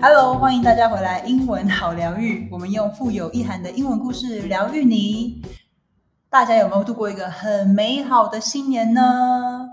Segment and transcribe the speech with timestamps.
[0.00, 2.48] Hello，欢迎大家回来，英文好疗愈。
[2.50, 5.42] 我们用富有意涵的英文故事疗愈你。
[6.28, 9.68] 大家有没有度过一个很美好的新年呢？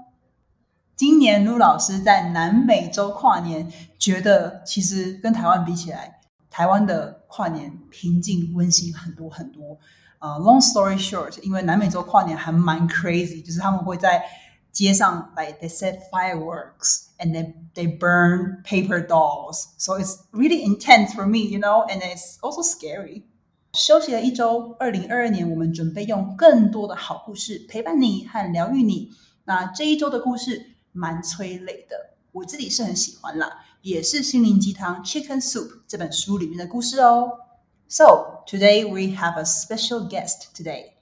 [0.96, 6.20] 今年陆老师在南美洲跨年，觉得其实跟台湾比起来，
[6.52, 9.80] 台湾的跨年平静温馨很多很多。
[10.20, 14.24] 呃，Long story short，因为南美洲跨年还蛮 crazy，就是他们会在
[14.73, 19.69] 街上，like they set fireworks and then they burn paper dolls.
[19.77, 23.25] So it's really intense for me, you know, and it's also scary.
[23.73, 29.11] 休息了一周，二零二二年我们准备用更多的好故事陪伴你和疗愈你。
[29.45, 37.41] 那这一周的故事蛮催泪的，我自己是很喜欢啦，也是心灵鸡汤《Chicken Soup》这本书里面的故事哦。
[37.89, 40.93] So today we have a special guest today,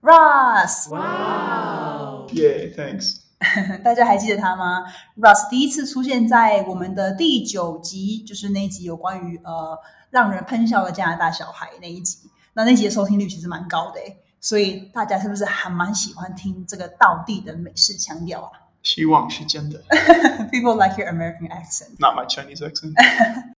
[0.00, 0.88] Ross.
[0.88, 1.85] Wow!
[2.29, 3.21] Yay, thanks.
[3.83, 4.83] 大家还记得他吗
[5.17, 9.77] ？Ross 第一次出现在我们的第九集，就是那一集有关于呃
[10.09, 12.29] 让人喷笑的加拿大小孩那一集。
[12.53, 13.99] 那那集的收听率其实蛮高的，
[14.41, 18.51] 所以大家是不是还蛮喜欢听这个道地的美式腔调啊？
[18.81, 19.83] 希望是真的。
[20.49, 22.93] People like your American accent, not my Chinese accent.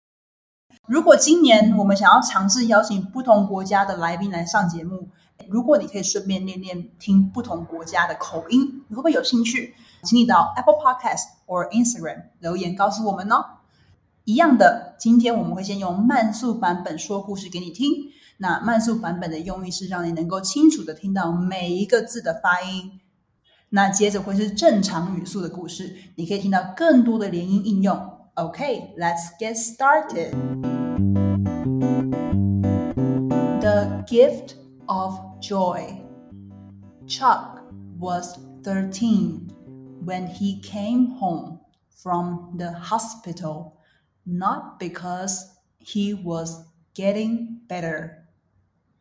[0.87, 5.07] 如果今年我们想要尝试邀请不同国家的来宾来上节目，
[5.47, 9.73] 如果你可以顺便练练听不同国家的口音，你会不会有兴趣？
[10.03, 13.45] 请你到 Apple Podcast 或 Instagram 留言告诉我们哦。
[14.25, 18.11] 一样的，今天我们会先用慢速版本说故事给你听。
[18.37, 22.99] 那慢速版本的用意是让你能够清楚的听到每一个字的发音。
[23.69, 28.17] 那接着会是正常语速的故事，你可以听到更多的连音应用。
[28.35, 30.31] OK，let's get started.
[33.59, 34.55] The gift
[34.89, 36.01] of joy.
[37.07, 37.63] Chuck
[37.97, 39.53] was 13
[40.03, 41.59] when he came home
[41.95, 43.79] from the hospital,
[44.25, 46.65] not because he was
[46.95, 48.25] getting better,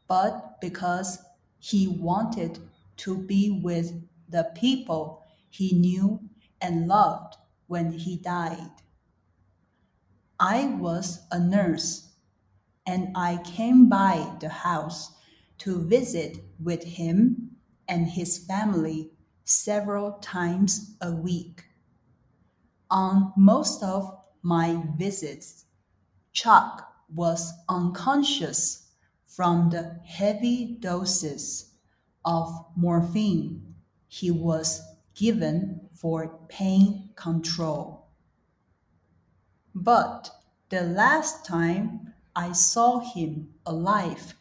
[0.07, 1.19] but because
[1.59, 2.59] he wanted
[2.99, 3.93] to be with
[4.29, 6.21] the people he knew
[6.61, 7.37] and loved
[7.67, 8.71] when he died.
[10.39, 12.11] I was a nurse
[12.87, 15.18] and I came by the house
[15.59, 17.57] to visit with him
[17.89, 19.11] and his family
[19.45, 21.65] several times a week.
[22.91, 25.65] On most of my visits,
[26.33, 28.89] Chuck was unconscious
[29.27, 31.73] from the heavy doses
[32.25, 33.75] of morphine
[34.09, 34.83] he was
[35.15, 38.07] given for pain control.
[39.75, 40.31] But
[40.71, 44.35] the last time I saw him alive,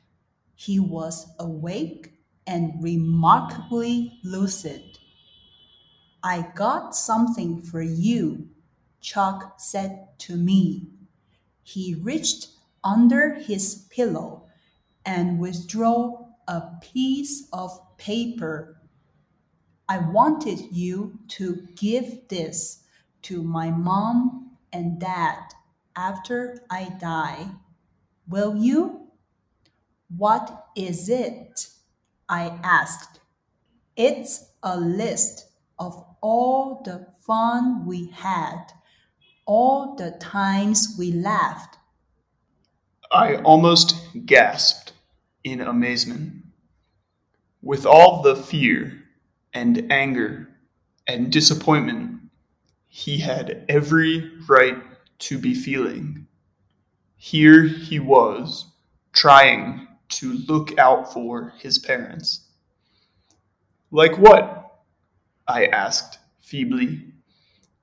[0.58, 2.14] he was awake
[2.48, 4.98] and remarkably lucid.
[6.24, 8.50] I got something for you,
[9.00, 10.88] Chuck said to me.
[11.62, 12.48] He reached
[12.84, 14.48] under his pillow
[15.06, 18.82] and withdrew a piece of paper.
[19.88, 22.82] I wanted you to give this
[23.24, 25.38] to my mom and dad
[25.96, 27.52] after I die.
[28.28, 29.07] Will you?
[30.16, 31.68] What is it?
[32.30, 33.20] I asked.
[33.96, 38.72] It's a list of all the fun we had,
[39.46, 41.78] all the times we laughed.
[43.12, 43.96] I almost
[44.26, 44.94] gasped
[45.44, 46.44] in amazement.
[47.62, 49.04] With all the fear
[49.54, 50.50] and anger
[51.08, 52.18] and disappointment
[52.88, 54.78] he had every right
[55.20, 56.26] to be feeling.
[57.16, 58.66] Here he was,
[59.14, 62.42] trying to look out for his parents.
[63.92, 64.82] Like what?
[65.48, 67.06] I asked feebly,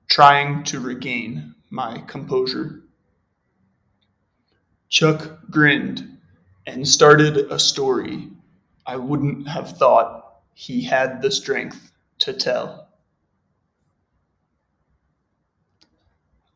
[0.07, 2.81] trying to regain my composure.
[4.89, 6.17] Chuck grinned
[6.67, 8.29] and started a story
[8.87, 12.87] I wouldn't have thought he had the strength to tell.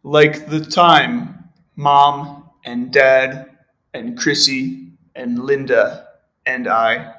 [0.03, 3.57] Like the time mom and dad
[3.93, 4.88] and Chrissy
[5.19, 6.07] and Linda
[6.45, 7.13] and I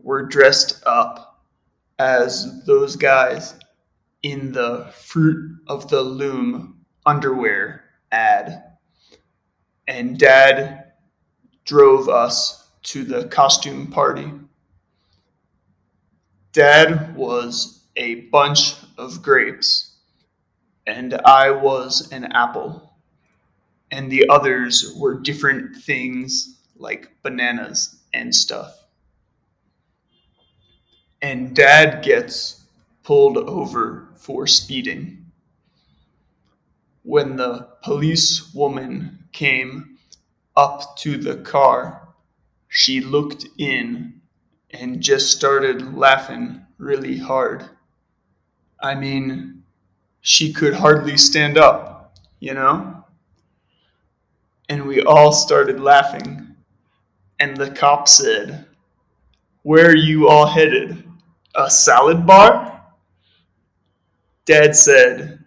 [0.00, 1.44] were dressed up
[2.00, 3.54] as those guys
[4.24, 8.64] in the Fruit of the Loom underwear ad.
[9.86, 10.94] And dad
[11.64, 14.32] drove us to the costume party.
[16.50, 19.92] Dad was a bunch of grapes
[20.88, 22.92] and I was an apple,
[23.92, 28.86] and the others were different things like bananas and stuff.
[31.22, 32.64] And dad gets
[33.02, 35.24] pulled over for speeding.
[37.04, 39.96] when the police woman came
[40.56, 42.08] up to the car,
[42.68, 44.20] she looked in
[44.70, 47.68] and just started laughing really hard.
[48.82, 49.62] I mean,
[50.22, 53.04] she could hardly stand up, you know?
[54.68, 56.41] And we all started laughing.
[57.42, 58.66] And the cop said,
[59.62, 61.02] Where are you all headed?
[61.56, 62.84] A salad bar?
[64.44, 65.44] Dad said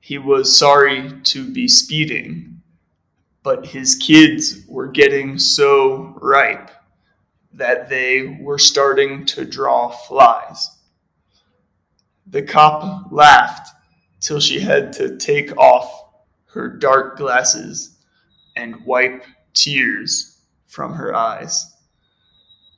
[0.00, 2.60] he was sorry to be speeding,
[3.44, 6.72] but his kids were getting so ripe
[7.52, 10.78] that they were starting to draw flies.
[12.26, 13.68] The cop laughed
[14.18, 16.10] till she had to take off
[16.46, 17.98] her dark glasses
[18.56, 20.35] and wipe tears
[20.76, 21.74] from her eyes.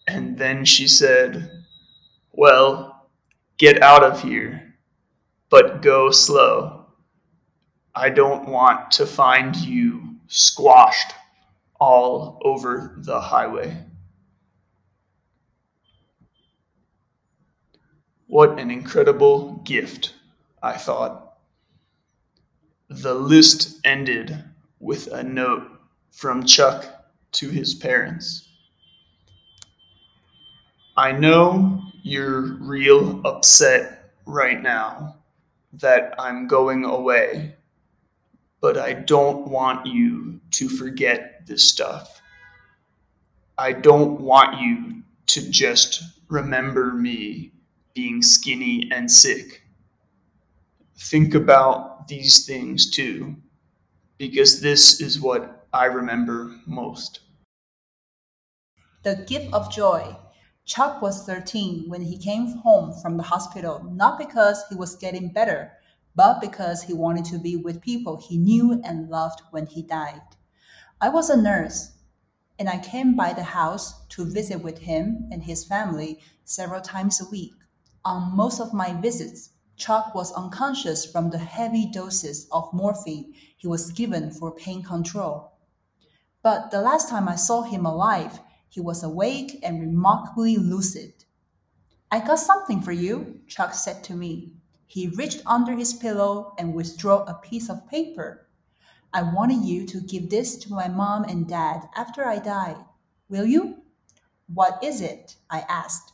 [0.06, 1.50] And then she said,
[2.30, 3.10] Well,
[3.58, 4.76] get out of here,
[5.50, 6.86] but go slow.
[7.96, 11.12] I don't want to find you squashed
[11.80, 13.76] all over the highway.
[18.28, 20.14] What an incredible gift,
[20.62, 21.38] I thought.
[22.88, 24.44] The list ended
[24.78, 25.66] with a note
[26.12, 26.97] from Chuck
[27.32, 28.48] to his parents.
[30.96, 35.16] I know you're real upset right now
[35.74, 37.54] that I'm going away,
[38.60, 42.20] but I don't want you to forget this stuff.
[43.56, 47.52] I don't want you to just remember me
[47.94, 49.62] being skinny and sick.
[50.96, 53.36] Think about these things too,
[54.16, 57.20] because this is what I remember most.
[59.02, 60.16] The gift of joy.
[60.64, 65.28] Chuck was 13 when he came home from the hospital, not because he was getting
[65.28, 65.72] better,
[66.14, 70.22] but because he wanted to be with people he knew and loved when he died.
[71.02, 71.98] I was a nurse,
[72.58, 77.20] and I came by the house to visit with him and his family several times
[77.20, 77.52] a week.
[78.06, 83.68] On most of my visits, Chuck was unconscious from the heavy doses of morphine he
[83.68, 85.57] was given for pain control.
[86.42, 91.24] But the last time I saw him alive, he was awake and remarkably lucid.
[92.10, 94.52] I got something for you, Chuck said to me.
[94.86, 98.48] He reached under his pillow and withdrew a piece of paper.
[99.12, 102.76] I wanted you to give this to my mom and dad after I die.
[103.28, 103.82] Will you?
[104.52, 105.36] What is it?
[105.50, 106.12] I asked.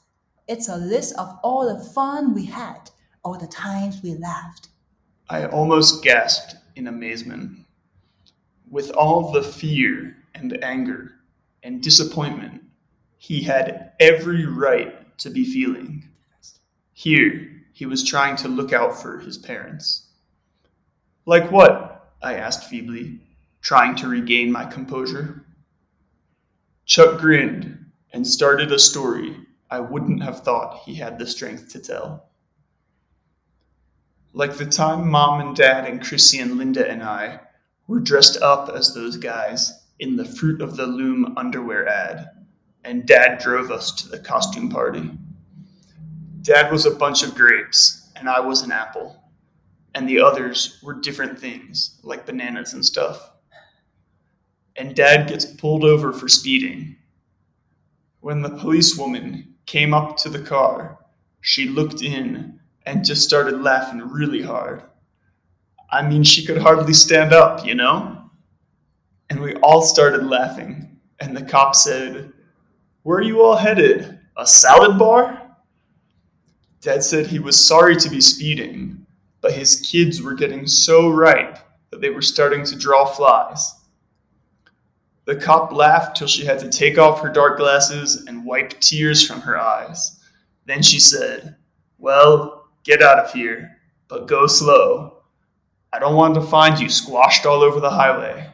[0.49, 2.91] It's a list of all the fun we had,
[3.25, 4.69] all the times we laughed.
[5.29, 7.64] I almost gasped in amazement.
[8.69, 11.13] With all the fear and anger
[11.63, 12.63] and disappointment
[13.19, 16.09] he had every right to be feeling,
[16.93, 20.09] here he was trying to look out for his parents.
[21.27, 22.13] Like what?
[22.23, 23.21] I asked feebly,
[23.61, 25.45] trying to regain my composure.
[26.87, 29.37] Chuck grinned and started a story
[29.71, 32.29] I wouldn't have thought he had the strength to tell.
[34.33, 37.41] Like the time mom and dad and Chrissy and Linda and I
[37.87, 42.31] were dressed up as those guys in the Fruit of the Loom underwear ad,
[42.85, 45.11] and dad drove us to the costume party.
[46.43, 49.23] Dad was a bunch of grapes, and I was an apple,
[49.95, 53.32] and the others were different things, like bananas and stuff.
[54.77, 56.97] And dad gets pulled over for speeding.
[58.20, 60.99] When the policewoman came up to the car.
[61.41, 64.82] She looked in and just started laughing really hard.
[65.91, 68.31] I mean, she could hardly stand up, you know?
[69.31, 70.98] And we all started laughing.
[71.20, 72.32] And the cop said,
[73.03, 74.19] Where are you all headed?
[74.36, 75.56] A salad bar?
[76.81, 79.06] Dad said he was sorry to be speeding,
[79.41, 81.58] but his kids were getting so ripe
[81.91, 83.74] that they were starting to draw flies.
[85.24, 89.26] The cop laughed till she had to take off her dark glasses and wipe tears
[89.26, 90.20] from her eyes.
[90.67, 91.56] Then she said,
[91.98, 95.14] Well, get out of here, but go slow.
[95.94, 98.51] I don't want to find you squashed all over the highway.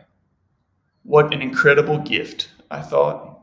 [1.05, 3.41] What an incredible gift, I thought.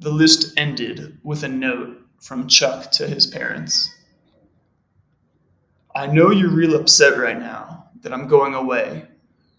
[0.00, 3.88] The list ended with a note from Chuck to his parents.
[5.94, 9.06] I know you're real upset right now that I'm going away,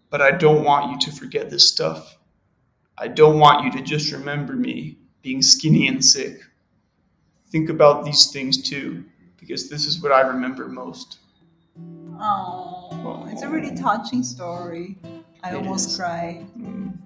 [0.10, 2.18] but I don't want you to forget this stuff.
[2.98, 6.42] I don't want you to just remember me being skinny and sick.
[7.52, 9.06] Think about these things too,
[9.38, 11.20] because this is what I remember most.
[12.20, 14.98] Oh, it's a really touching story.
[15.44, 15.98] I It almost is.
[15.98, 16.46] cried.
[16.58, 16.98] Mm.